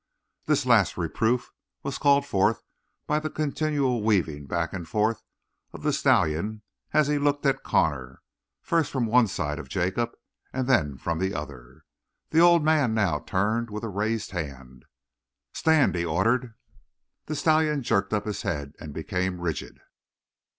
This 0.47 0.65
last 0.65 0.97
reproof 0.97 1.51
was 1.83 1.99
called 1.99 2.25
forth 2.25 2.63
by 3.05 3.19
the 3.19 3.29
continual 3.29 4.01
weaving 4.01 4.47
back 4.47 4.73
and 4.73 4.87
forth 4.89 5.21
of 5.73 5.83
the 5.83 5.93
stallion 5.93 6.63
as 6.91 7.05
he 7.07 7.19
looked 7.19 7.45
at 7.45 7.61
Connor, 7.61 8.23
first 8.63 8.89
from 8.91 9.05
one 9.05 9.27
side 9.27 9.59
of 9.59 9.69
Jacob 9.69 10.15
and 10.51 10.65
then 10.67 10.97
from 10.97 11.19
the 11.19 11.35
other. 11.35 11.83
The 12.31 12.39
old 12.39 12.63
man 12.65 12.95
now 12.95 13.19
turned 13.19 13.69
with 13.69 13.83
a 13.83 13.89
raised 13.89 14.31
hand. 14.31 14.85
"Stand!" 15.53 15.93
he 15.93 16.03
ordered. 16.03 16.55
The 17.27 17.35
stallion 17.35 17.83
jerked 17.83 18.11
up 18.11 18.25
his 18.25 18.41
head 18.41 18.73
and 18.79 18.95
became 18.95 19.39
rigid. 19.39 19.81